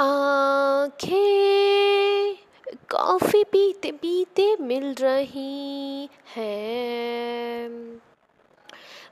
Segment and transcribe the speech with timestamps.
[0.00, 1.16] आँखें
[2.90, 7.68] कॉफ़ी पीते पीते मिल रही हैं।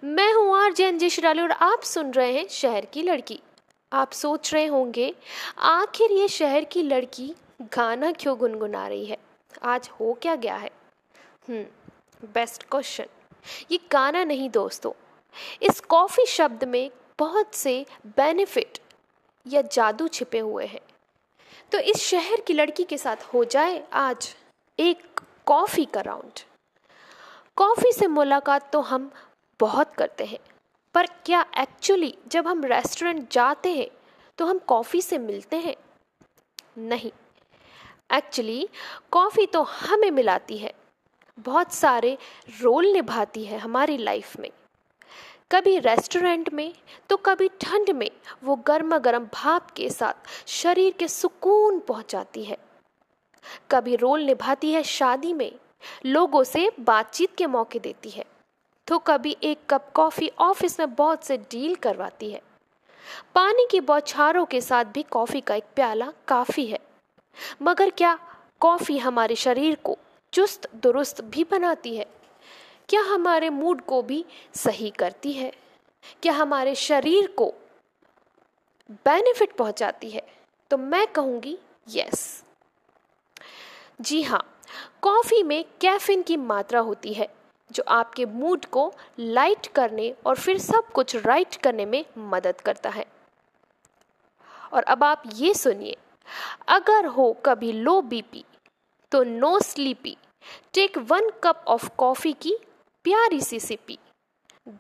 [0.05, 3.41] मैं हूँ आर जे अंजिश और आप सुन रहे हैं शहर की लड़की।
[3.93, 5.15] आप सोच रहे होंगे,
[5.59, 7.35] आखिर ये शहर की लड़की
[7.75, 9.19] गाना क्यों गुनगुना रही है?
[9.63, 10.71] आज हो क्या गया है?
[11.49, 13.07] हम्म बेस्ट क्वेश्चन
[13.71, 14.93] ये गाना नहीं दोस्तों,
[15.63, 18.79] इस कॉफ़ी शब्द में बहुत से बेनिफिट
[19.49, 20.81] या जादू छिपे हुए हैं।
[21.73, 24.35] तो इस शहर की लड़की के साथ हो जाए आज
[24.79, 26.41] एक कॉफ़ी का राउंड।
[27.57, 29.11] कॉफ़ी से मुलाकात तो हम
[29.61, 30.39] बहुत करते हैं,
[30.95, 33.89] पर क्या एक्चुअली जब हम रेस्टोरेंट जाते हैं
[34.39, 35.75] तो हम कॉफ़ी से मिलते हैं?
[36.79, 37.11] नहीं।
[38.13, 38.69] एक्चुअली
[39.13, 40.73] कॉफ़ी तो हमें मिलाती है।
[41.39, 42.17] बहुत सारे
[42.61, 44.51] रोल निभाती है हमारी लाइफ में।
[45.51, 46.73] कभी रेस्टोरेंट में
[47.11, 48.11] तो कभी ठंड में
[48.45, 52.57] वो गर्मा गर्म भाप के साथ शरीर के सुकून पहुंचाती है।
[53.71, 55.53] कभी रोल निभाती है शादी में,
[56.07, 58.25] लोगों से बातचीत के मौके देती है।
[58.89, 62.43] तो कभी एक कप कॉफ़ी ऑफ़िस में बहुत से डील करवाती है।
[63.35, 66.79] पानी की बौछारों के साथ भी कॉफ़ी का एक प्याला काफ़ी है।
[67.63, 68.19] मगर क्या
[68.61, 69.99] कॉफ़ी हमारे शरीर को
[70.33, 72.07] चुस्त दुरुस्त भी बनाती है?
[72.89, 74.25] क्या हमारे मूड को भी
[74.55, 75.53] सही करती है?
[76.23, 77.47] क्या हमारे शरीर को
[78.91, 80.23] बेनिफिट पहुंचाती है?
[80.71, 81.57] तो मैं कहूँगी
[81.89, 82.45] यस
[84.01, 84.43] जी हाँ
[85.03, 87.29] कॉफ़ी में कैफीन की मात्रा होती है,
[87.71, 92.91] जो आपके मूड को लाइट करने और फिर सब कुछ राइट करने में मदद करता
[92.91, 93.05] है।
[94.73, 95.97] और अब आप ये सुनिए,
[96.69, 98.45] अगर हो कभी लो बीपी
[99.13, 100.17] तो no sleepy
[100.75, 102.57] take one cup of coffee की
[103.05, 103.99] प्यारी सी सिपी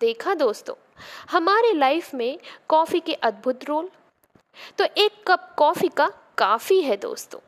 [0.00, 0.74] देखा दोस्तों,
[1.30, 2.38] हमारे लाइफ में
[2.68, 3.88] कॉफ़ी के अद्भुत रोल।
[4.78, 6.08] तो एक कप कॉफ़ी का
[6.38, 7.40] काफ़ी है दोस्तों।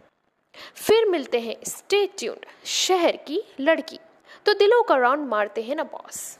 [0.74, 3.98] फिर मिलते हैं स्टे ट्यून्ड शहर की लड़की।
[4.46, 6.38] तो दिलों का राउंड मारते हैं ना बॉस